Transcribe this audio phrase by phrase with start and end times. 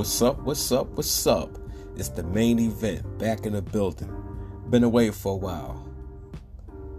[0.00, 0.38] What's up?
[0.44, 0.86] What's up?
[0.96, 1.58] What's up?
[1.94, 4.10] It's the main event back in the building.
[4.70, 5.86] Been away for a while.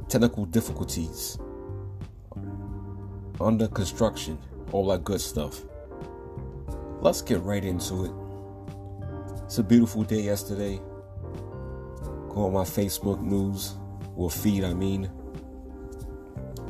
[0.08, 1.40] Technical difficulties.
[3.40, 4.38] Under construction.
[4.72, 5.62] All that good stuff.
[7.00, 8.12] Let's get right into it.
[9.46, 10.80] It's a beautiful day yesterday.
[12.30, 13.78] Go on my Facebook news,
[14.16, 15.10] or feed, I mean.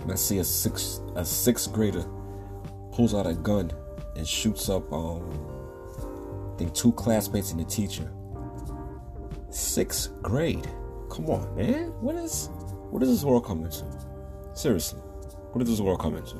[0.03, 2.05] And I see a six a sixth grader
[2.93, 3.69] pulls out a gun
[4.15, 5.50] and shoots up um
[6.69, 8.11] two classmates and the teacher.
[9.49, 10.67] Sixth grade.
[11.09, 11.89] Come on, man.
[12.01, 12.49] What is
[12.89, 13.85] what is this world coming to?
[14.53, 14.99] Seriously.
[14.99, 16.35] What is this world coming to?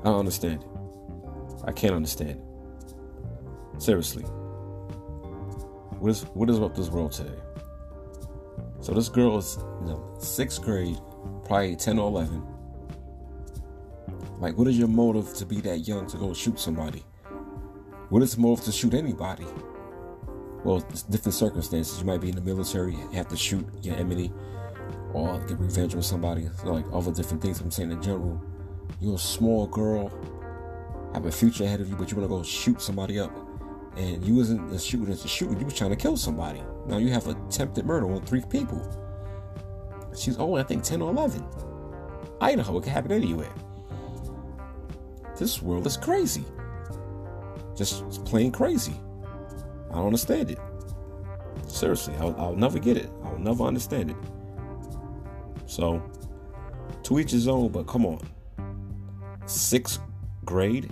[0.00, 0.68] I don't understand it.
[1.64, 3.82] I can't understand it.
[3.82, 4.24] Seriously.
[5.98, 7.38] What is what is up this world today?
[8.80, 10.98] So this girl is you know, sixth grade,
[11.44, 12.56] probably 10 or 11
[14.38, 17.02] like, what is your motive to be that young to go shoot somebody?
[18.08, 19.46] What is motive to shoot anybody?
[20.62, 20.78] Well,
[21.10, 21.98] different circumstances.
[21.98, 24.32] You might be in the military, have to shoot your enemy
[25.12, 26.48] or get revenge on somebody.
[26.62, 27.60] So like other different things.
[27.60, 28.40] I'm saying in general,
[29.00, 30.12] you're a small girl,
[31.14, 33.32] have a future ahead of you, but you want to go shoot somebody up.
[33.96, 36.62] And you wasn't a shooting as a shooter, you was trying to kill somebody.
[36.86, 38.80] Now you have attempted murder on three people.
[40.16, 41.44] She's only, I think, 10 or 11.
[42.40, 43.52] Idaho, it can happen anywhere.
[45.38, 46.44] This world is crazy.
[47.76, 48.94] Just plain crazy.
[49.90, 50.58] I don't understand it.
[51.66, 53.10] Seriously, I'll, I'll never get it.
[53.24, 54.16] I'll never understand it.
[55.66, 56.02] So,
[57.02, 58.20] to each his own, but come on.
[59.46, 60.00] Sixth
[60.44, 60.90] grade?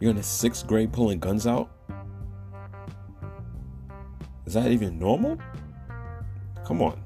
[0.00, 1.70] You're in the sixth grade pulling guns out?
[4.46, 5.38] Is that even normal?
[6.64, 6.98] Come on.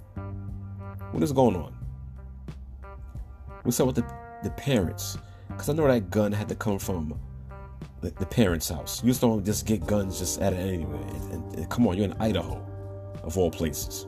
[1.13, 1.75] What is going on?
[3.63, 5.17] What's up with the, the parents?
[5.49, 7.19] Because I know that gun had to come from
[8.01, 9.03] the, the parents' house.
[9.03, 11.01] You just don't just get guns just at it anyway.
[11.01, 12.65] And, and, and come on, you're in Idaho,
[13.23, 14.07] of all places.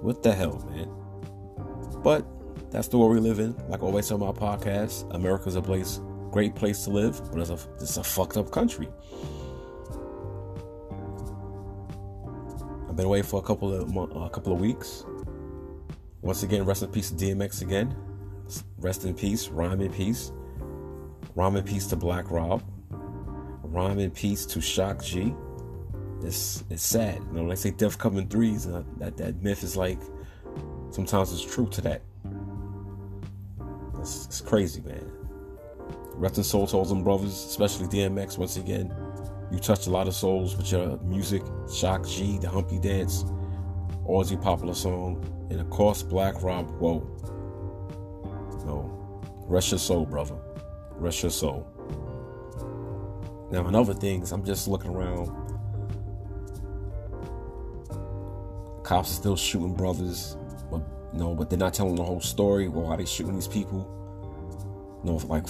[0.00, 0.90] What the hell, man?
[2.02, 2.24] But
[2.70, 3.56] that's the world we live in.
[3.68, 7.50] Like I always on my podcast, America's a place, great place to live, but it's
[7.50, 8.88] a, it's a fucked up country.
[12.88, 15.04] I've been away for a couple of a couple of weeks.
[16.22, 17.94] Once again, rest in peace DMX again.
[18.78, 20.32] Rest in peace, rhyme in peace.
[21.36, 22.62] Rhyme in peace to Black Rob.
[23.62, 25.34] Rhyme in peace to Shock G.
[26.22, 27.16] It's it's sad.
[27.16, 30.00] You know, when I say death coming threes, uh, that, that myth is like
[30.90, 32.02] sometimes it's true to that.
[34.00, 35.12] It's, it's crazy, man.
[36.14, 38.38] Rest in soul all them brothers, especially DMX.
[38.38, 38.94] Once again,
[39.52, 41.42] you touched a lot of souls with your music.
[41.70, 43.24] Shock G, the Humpty Dance,
[44.08, 46.70] Aussie popular song, and of course Black Rob.
[46.80, 47.00] Whoa,
[48.64, 50.36] no, rest your soul, brother.
[50.98, 51.66] Rest your soul.
[53.50, 55.28] Now, in other things, I'm just looking around.
[58.82, 60.36] Cops are still shooting brothers,
[60.70, 62.68] but know, but they're not telling the whole story.
[62.68, 63.92] Well, why they shooting these people?
[65.04, 65.46] You know, like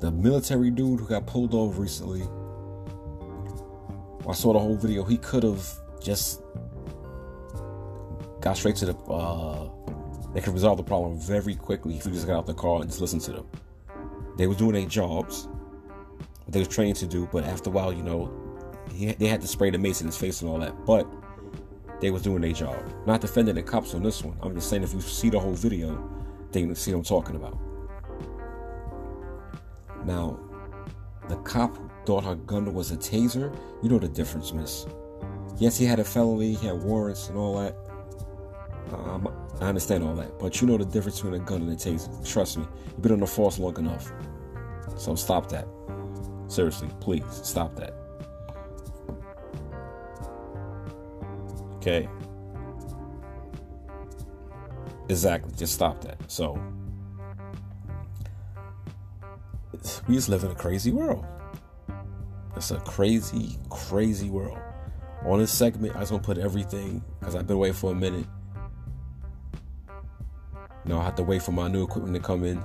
[0.00, 2.22] the military dude who got pulled over recently.
[4.28, 5.04] I saw the whole video.
[5.04, 5.66] He could have
[6.02, 6.42] just
[8.40, 9.68] got straight to the uh,
[10.34, 12.88] they could resolve the problem very quickly if you just got out the car and
[12.88, 13.46] just listened to them.
[14.36, 15.48] They was doing their jobs,
[16.44, 18.32] what they was trained to do, but after a while, you know,
[18.92, 20.84] he, they had to spray the mace in his face and all that.
[20.84, 21.06] But
[22.00, 22.82] they was doing their job.
[23.06, 24.36] Not defending the cops on this one.
[24.42, 26.02] I'm just saying if you see the whole video,
[26.52, 27.58] then you see what I'm talking about.
[30.04, 30.38] Now,
[31.28, 33.54] the cop thought her gun was a taser.
[33.82, 34.86] You know the difference, miss.
[35.58, 37.76] Yes, he had a felony, he had warrants and all that.
[38.94, 39.28] Um,
[39.60, 42.26] I understand all that, but you know the difference between a gun and a taser.
[42.26, 44.10] Trust me, you've been on the force long enough.
[44.96, 45.68] So stop that.
[46.48, 47.94] Seriously, please stop that.
[51.76, 52.08] Okay.
[55.10, 56.18] Exactly, just stop that.
[56.30, 56.58] So,
[60.08, 61.26] we just live in a crazy world.
[62.56, 64.58] It's a crazy, crazy world.
[65.26, 68.26] On this segment, I just to put everything because I've been waiting for a minute
[70.90, 72.60] know, I have to wait for my new equipment to come in.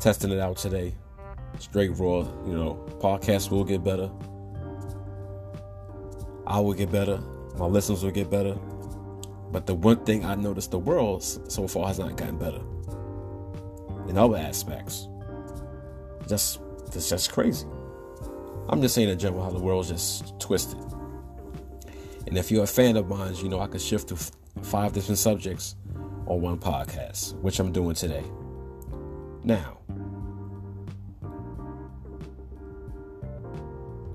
[0.00, 0.94] Testing it out today.
[1.58, 4.10] Straight raw, you know, podcast will get better.
[6.46, 7.18] I will get better.
[7.56, 8.54] My listeners will get better.
[9.52, 12.60] But the one thing I noticed the world so far has not gotten better.
[14.08, 15.08] In other aspects.
[16.26, 17.66] Just it's just crazy.
[18.68, 20.80] I'm just saying in general how the world's just twisted.
[22.26, 24.16] And if you're a fan of mine, you know I could shift to
[24.62, 25.76] five different subjects
[26.26, 28.24] on one podcast, which I'm doing today.
[29.42, 29.78] Now,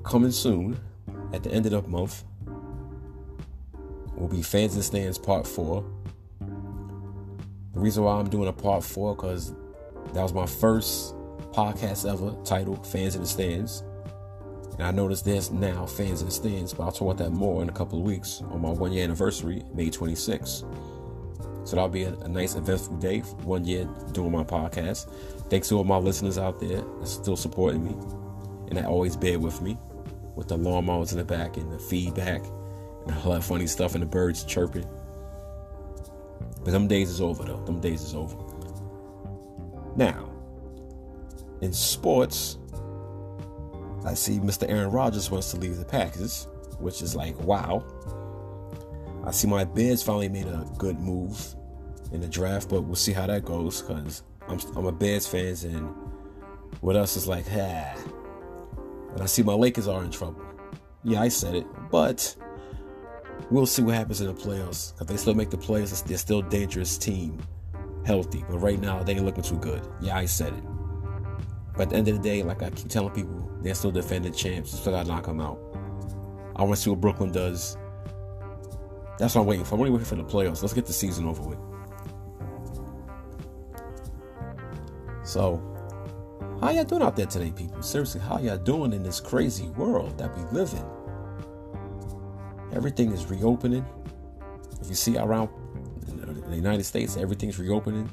[0.03, 0.79] coming soon
[1.33, 2.23] at the end of the month
[4.15, 5.83] will be Fans and Stands Part 4.
[7.73, 9.53] The reason why I'm doing a Part 4 because
[10.13, 11.15] that was my first
[11.51, 13.83] podcast ever titled Fans in the Stands.
[14.73, 17.61] And I noticed there's now Fans in the Stands, but I'll talk about that more
[17.61, 20.65] in a couple of weeks on my one year anniversary, May 26th.
[21.63, 25.11] So that'll be a, a, nice eventful day, one year doing my podcast.
[25.49, 27.95] Thanks to all my listeners out there that's still supporting me
[28.69, 29.77] and that always bear with me
[30.35, 32.41] with the lawnmowers in the back and the feedback
[33.05, 34.87] and all that funny stuff and the birds chirping.
[36.63, 37.63] But them days is over though.
[37.65, 38.37] Them days is over.
[39.95, 40.29] Now,
[41.61, 42.57] in sports,
[44.05, 44.69] I see Mr.
[44.69, 46.47] Aaron Rodgers wants to leave the Packers,
[46.79, 47.83] which is like, wow.
[49.29, 51.53] I see my Bears finally made a good move
[52.11, 55.55] in the draft, but we'll see how that goes because I'm, I'm a Bears fan,
[55.65, 55.87] and
[56.81, 57.93] what else is like, ah.
[59.13, 60.41] And I see my Lakers are in trouble.
[61.03, 62.35] Yeah, I said it, but
[63.51, 66.03] we'll see what happens in the playoffs because they still make the playoffs.
[66.03, 67.37] They're still a dangerous team,
[68.07, 69.87] healthy, but right now they ain't looking too good.
[70.01, 70.63] Yeah, I said it.
[71.73, 74.33] But at the end of the day, like I keep telling people, they're still defending
[74.33, 74.71] champs.
[74.71, 75.59] Still gotta knock them out.
[76.55, 77.77] I want to see what Brooklyn does.
[79.19, 79.75] That's what I'm waiting for.
[79.75, 80.61] I'm only waiting for the playoffs.
[80.61, 81.59] Let's get the season over with.
[85.23, 85.61] So,
[86.61, 87.83] how y'all doing out there today, people?
[87.83, 90.85] Seriously, how y'all doing in this crazy world that we live in?
[92.75, 93.85] Everything is reopening.
[94.81, 95.49] If you see around
[96.47, 98.09] the United States, everything's reopening.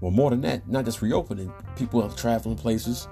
[0.00, 3.08] Well, more than that, not just reopening, people are traveling places.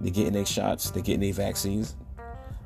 [0.00, 1.96] They're getting their shots, they're getting their vaccines.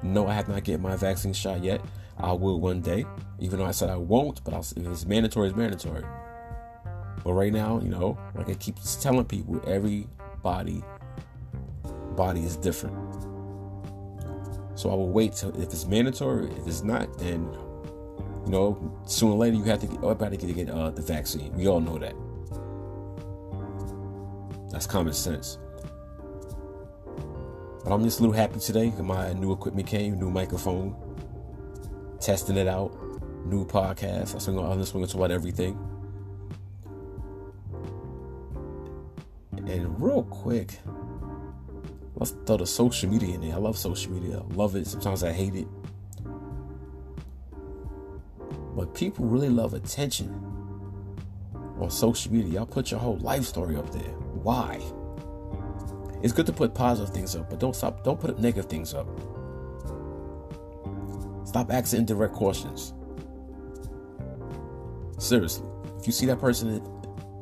[0.03, 1.81] No, I have not get my vaccine shot yet.
[2.19, 3.07] I will one day,
[3.41, 6.05] even though I said I won't, but I'll, if it's mandatory, it's mandatory.
[7.23, 10.07] But right now, you know, like I keep telling people, every
[10.43, 10.83] body
[12.17, 12.95] body is different.
[14.77, 16.51] So I will wait till if it's mandatory.
[16.53, 17.49] If it's not, then
[18.45, 21.53] you know, sooner or later you have to get everybody to get uh, the vaccine.
[21.55, 22.15] We all know that.
[24.71, 25.59] That's common sense.
[27.85, 28.91] But I'm just a little happy today.
[28.91, 30.97] My new equipment came, new microphone,
[32.21, 32.93] testing it out,
[33.45, 34.35] new podcast.
[34.35, 35.79] I swing on, I swing about everything.
[39.67, 40.79] And real quick,
[42.17, 43.55] let's throw the social media in there.
[43.55, 44.39] I love social media.
[44.39, 44.87] I love it.
[44.87, 45.67] Sometimes I hate it.
[48.77, 50.29] But people really love attention
[51.79, 52.55] on social media.
[52.55, 54.13] Y'all put your whole life story up there.
[54.43, 54.81] Why?
[56.23, 58.03] It's good to put positive things up, but don't stop.
[58.03, 59.07] Don't put up negative things up.
[61.47, 62.95] Stop asking indirect questions.
[65.25, 65.67] Seriously,
[65.99, 66.83] if you see that person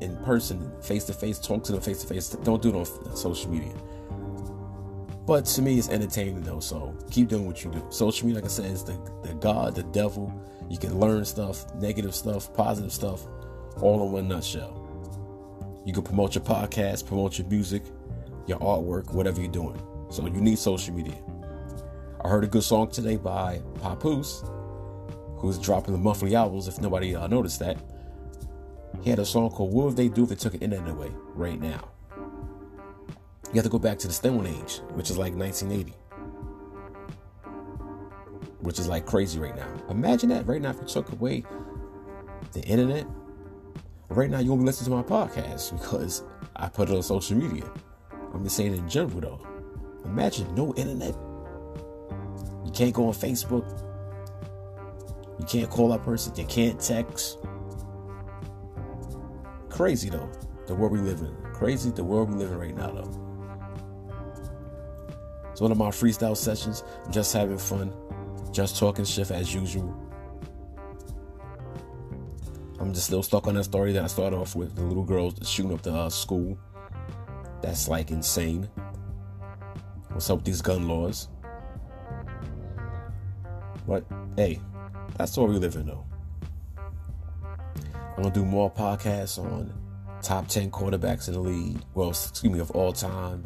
[0.01, 2.29] in person, face to face, talk to them face to face.
[2.29, 3.75] Don't do it on social media.
[5.27, 7.85] But to me, it's entertaining though, so keep doing what you do.
[7.91, 8.93] Social media, like I said, is the,
[9.25, 10.33] the God, the devil.
[10.71, 13.27] You can learn stuff, negative stuff, positive stuff,
[13.81, 14.79] all in one nutshell.
[15.85, 17.83] You can promote your podcast, promote your music,
[18.47, 19.83] your artwork, whatever you're doing.
[20.09, 21.17] So you need social media.
[22.25, 24.45] I heard a good song today by Papoose,
[25.43, 27.77] who's dropping the monthly albums, if nobody uh, noticed that.
[29.03, 31.11] He had a song called What Would They Do If They Took the Internet Away
[31.35, 31.91] right now.
[33.49, 35.93] You have to go back to the Stone Age, which is like 1980.
[38.61, 39.67] Which is like crazy right now.
[39.91, 41.45] Imagine that right now if you took away
[42.53, 43.05] the internet.
[44.09, 46.23] Right now you won't be listening to my podcast because
[46.55, 47.69] I put it on social media.
[48.33, 49.47] I'm just saying in general though.
[50.05, 51.17] Imagine no internet.
[52.65, 53.92] You can't go on Facebook.
[55.43, 56.33] You can't call that person.
[56.37, 57.39] You can't text.
[59.69, 60.31] Crazy though,
[60.69, 61.35] the world we live in.
[61.53, 64.15] Crazy the world we live in right now though.
[65.51, 66.85] It's one of my freestyle sessions.
[67.05, 67.93] I'm just having fun,
[68.53, 69.93] just talking shit as usual.
[72.79, 75.35] I'm just still stuck on that story that I started off with the little girls
[75.43, 76.57] shooting up the uh, school.
[77.63, 78.71] That's like insane.
[80.11, 81.27] What's up with these gun laws?
[83.89, 84.05] But
[84.37, 84.61] hey,
[85.23, 86.05] that's what we live in though.
[86.77, 89.73] I'm gonna do more podcasts on
[90.21, 91.81] top 10 quarterbacks in the league.
[91.95, 93.45] Well, excuse me, of all time.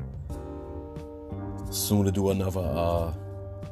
[1.70, 3.12] Soon to do another uh,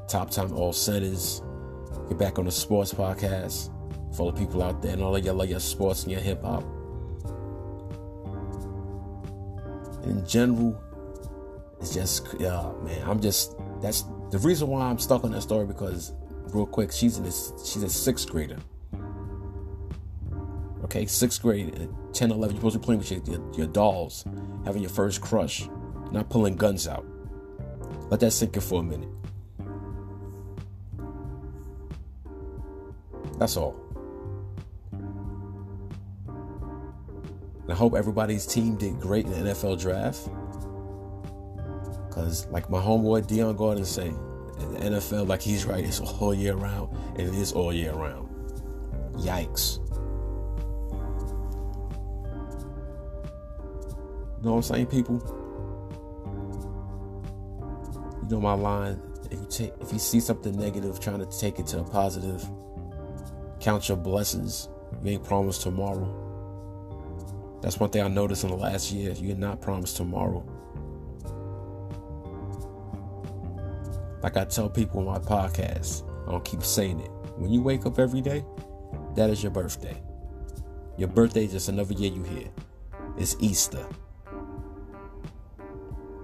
[0.07, 1.41] top 10 all centers.
[2.11, 3.71] Get back on the sports podcast
[4.15, 6.43] for all the people out there and all of y'all your sports and your hip
[6.43, 6.63] hop.
[10.05, 10.79] In general,
[11.81, 15.67] it's just, yeah, man, I'm just, that's the reason why I'm stuck on that story
[15.67, 16.13] because,
[16.47, 16.93] real quick.
[16.93, 17.25] She's a,
[17.65, 18.59] she's a sixth grader.
[20.85, 23.67] Okay, sixth grade, uh, 10, 11, you're supposed to be playing with your, your, your
[23.67, 24.25] dolls,
[24.65, 25.69] having your first crush,
[26.13, 27.07] not pulling guns out.
[28.11, 29.09] Let that sink in for a minute.
[33.39, 33.81] That's all.
[37.65, 40.29] And I hope everybody's team did great in the NFL draft.
[42.07, 44.13] Because, like my homeboy Dion Gordon say,
[44.85, 48.29] NFL, like he's right, it's all year round, and it is all year round.
[49.17, 49.79] Yikes.
[54.39, 55.23] You know what I'm saying, people?
[58.23, 59.01] You know my line.
[59.31, 62.45] If you take, if you see something negative, trying to take it to a positive,
[63.61, 64.69] count your blessings.
[65.03, 66.21] You ain't promised tomorrow.
[67.63, 69.13] That's one thing I noticed in the last year.
[69.13, 70.47] You're not promised tomorrow.
[74.25, 77.11] Like I tell people in my podcast, I don't keep saying it.
[77.37, 78.43] When you wake up every day,
[79.17, 80.03] that is your birthday.
[80.97, 82.49] Your birthday is just another year you here.
[83.19, 83.87] It's Easter.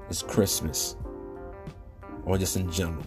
[0.09, 0.97] It's Christmas.
[2.25, 3.05] Or just in general.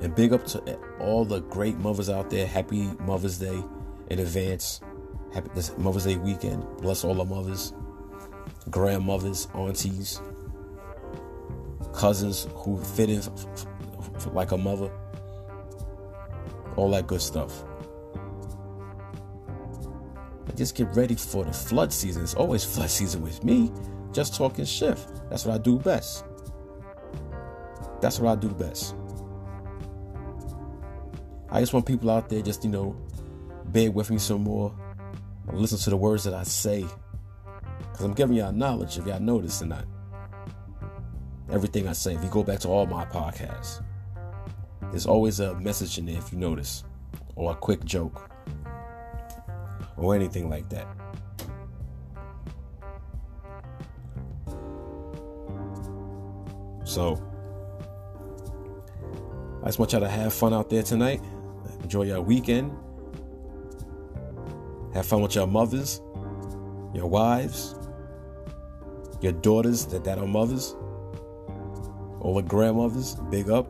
[0.00, 2.46] And big up to all the great mothers out there.
[2.46, 3.62] Happy Mother's Day
[4.08, 4.80] in advance.
[5.34, 6.64] Happy Mother's Day weekend.
[6.78, 7.74] Bless all the mothers,
[8.70, 10.22] grandmothers, aunties,
[12.00, 13.46] cousins who fit in f-
[14.16, 14.90] f- like a mother.
[16.76, 17.62] All that good stuff.
[20.46, 22.22] And just get ready for the flood season.
[22.22, 23.70] It's always flood season with me.
[24.12, 25.10] Just talking shift.
[25.28, 26.24] That's what I do best.
[28.00, 28.94] That's what I do best.
[31.50, 32.96] I just want people out there just, you know,
[33.66, 34.74] bear with me some more
[35.52, 36.86] listen to the words that I say.
[37.92, 39.84] Because I'm giving y'all knowledge if y'all notice or not.
[41.52, 43.82] Everything I say, if you go back to all my podcasts,
[44.90, 46.84] there's always a message in there if you notice,
[47.34, 48.30] or a quick joke,
[49.96, 50.86] or anything like that.
[56.84, 57.22] So,
[59.62, 61.20] I just want y'all to have fun out there tonight.
[61.82, 62.76] Enjoy your weekend.
[64.94, 66.00] Have fun with your mothers,
[66.94, 67.76] your wives,
[69.20, 70.74] your daughters that, that are mothers,
[72.20, 73.66] all the grandmothers, big up.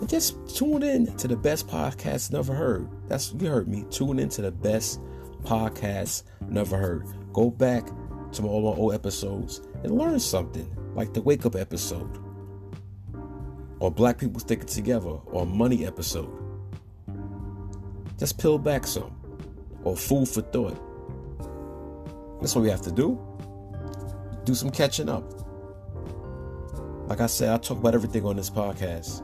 [0.00, 2.88] And just tune in to the best podcast never heard.
[3.08, 3.84] That's you heard me.
[3.90, 5.00] Tune in to the best
[5.42, 7.06] podcast never heard.
[7.32, 7.86] Go back
[8.32, 12.18] to all my old episodes and learn something, like the wake up episode,
[13.80, 16.30] or Black People Sticking Together, or Money episode.
[18.18, 19.14] Just peel back some,
[19.84, 20.80] or food for thought.
[22.40, 23.18] That's what we have to do.
[24.44, 25.45] Do some catching up.
[27.06, 29.22] Like I said, I talk about everything on this podcast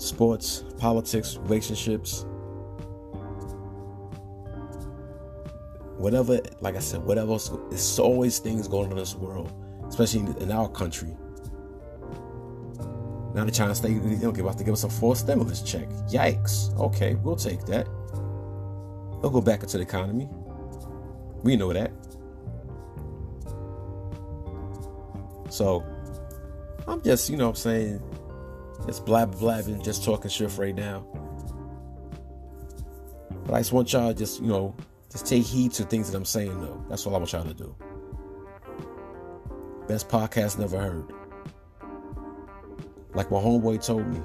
[0.00, 2.24] sports, politics, relationships,
[5.96, 7.38] whatever, like I said, whatever
[7.70, 9.52] there's always things going on in this world,
[9.86, 11.14] especially in our country.
[13.34, 15.88] Now trying to stay, they don't give have to give us a full stimulus check.
[16.10, 16.76] Yikes.
[16.78, 17.86] Okay, we'll take that.
[19.20, 20.28] They'll go back into the economy.
[21.42, 21.92] We know that.
[25.48, 25.84] So,
[26.92, 28.02] I'm just, you know what I'm saying,
[28.86, 31.06] just blab blabbing, just talking shit right now.
[33.46, 34.76] But I just want y'all just, you know,
[35.10, 36.84] just take heed to things that I'm saying though.
[36.90, 37.74] That's all I want y'all to do.
[39.88, 41.10] Best podcast never heard.
[43.14, 44.20] Like my homeboy told me,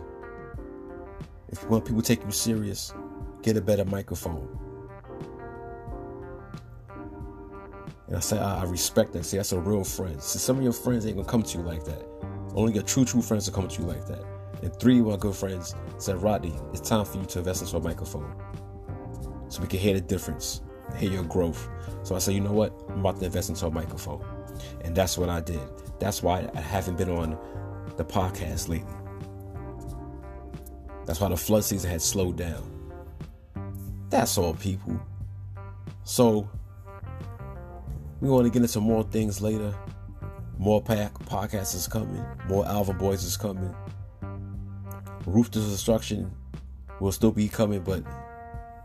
[1.48, 2.94] if you want people to take you serious,
[3.44, 4.60] get a better microphone.
[8.08, 9.26] And I say, I, I respect that.
[9.26, 10.22] See, that's a real friend.
[10.22, 12.17] See, some of your friends ain't gonna come to you like that.
[12.58, 14.26] Only your true, true friends will come to you like that.
[14.64, 17.78] And three of my good friends said, Rodney, it's time for you to invest into
[17.78, 18.36] a microphone.
[19.48, 20.62] So we can hear the difference,
[20.98, 21.70] hear your growth.
[22.02, 22.74] So I said, you know what?
[22.90, 24.26] I'm about to invest into a microphone.
[24.82, 25.62] And that's what I did.
[26.00, 27.38] That's why I haven't been on
[27.96, 28.92] the podcast lately.
[31.06, 32.64] That's why the flood season had slowed down.
[34.10, 35.00] That's all, people.
[36.06, 36.50] So
[38.20, 39.76] we want to get into more things later.
[40.58, 42.26] More pack podcasts is coming.
[42.48, 43.76] More Alvin Boys is coming.
[45.26, 46.32] Ruthless Destruction
[47.00, 48.04] will still be coming, but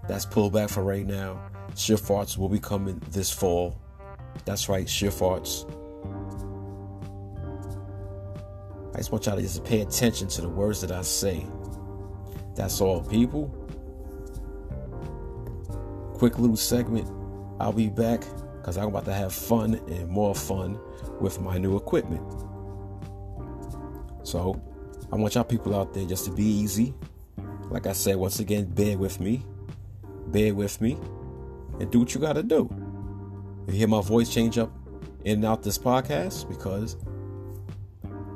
[0.06, 1.40] that's pulled back for right now.
[1.74, 3.80] Shift Arts will be coming this fall.
[4.44, 5.64] That's right, Shift Arts.
[8.94, 11.46] I just want y'all to just pay attention to the words that I say.
[12.54, 13.48] That's all, people.
[16.18, 17.10] Quick little segment.
[17.58, 18.22] I'll be back
[18.62, 20.78] because I'm about to have fun and more fun
[21.20, 22.22] with my new equipment.
[24.22, 24.62] So,
[25.12, 26.94] I want y'all people out there just to be easy.
[27.70, 29.44] Like I said, once again, bear with me.
[30.28, 30.96] Bear with me.
[31.80, 32.70] And do what you got to do.
[33.66, 34.70] You hear my voice change up
[35.24, 36.96] in and out this podcast because,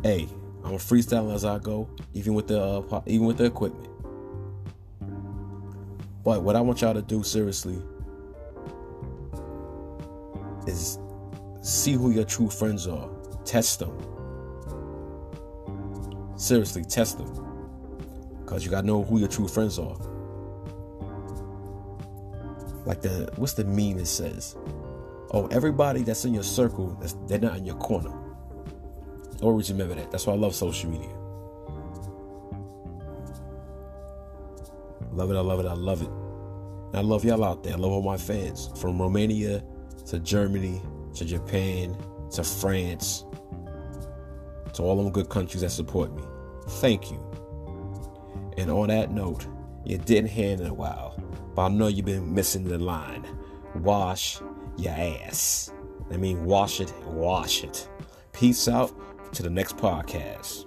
[0.02, 0.28] hey,
[0.64, 3.88] I'm a freestyle as I go, even with the uh, even with the equipment.
[6.24, 7.80] But what I want y'all to do seriously
[10.66, 10.98] is
[11.60, 13.08] see who your true friends are.
[13.44, 13.96] Test them.
[16.36, 17.32] Seriously, test them.
[18.44, 19.96] Because you gotta know who your true friends are.
[22.84, 24.56] Like the what's the meme it says?
[25.32, 26.96] Oh, everybody that's in your circle,
[27.26, 28.12] they're not in your corner.
[29.42, 30.10] Always remember that.
[30.10, 31.10] That's why I love social media.
[35.12, 36.08] Love it, I love it, I love it.
[36.08, 37.72] And I love y'all out there.
[37.72, 38.70] I love all my fans.
[38.80, 39.62] From Romania
[40.06, 40.80] to Germany
[41.14, 41.96] to Japan
[42.32, 43.24] to France
[44.74, 46.22] to all them good countries that support me.
[46.68, 47.18] Thank you.
[48.58, 49.46] And on that note,
[49.84, 51.18] you didn't hear in a while,
[51.54, 53.26] but I know you've been missing the line.
[53.76, 54.40] Wash
[54.76, 55.72] your ass.
[56.10, 57.88] I mean, wash it, wash it.
[58.32, 58.92] Peace out
[59.32, 60.66] to the next podcast.